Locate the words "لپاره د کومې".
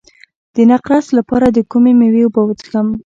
1.17-1.93